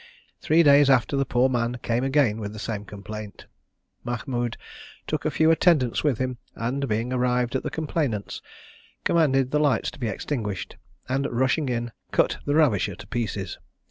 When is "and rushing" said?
11.07-11.69